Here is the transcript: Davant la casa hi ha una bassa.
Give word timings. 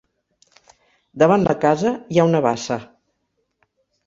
Davant 1.25 1.45
la 1.49 1.55
casa 1.67 1.93
hi 2.15 2.21
ha 2.23 2.27
una 2.31 2.43
bassa. 2.47 2.79